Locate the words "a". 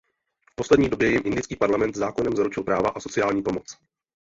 2.89-2.99